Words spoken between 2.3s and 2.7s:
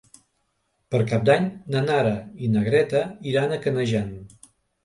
i na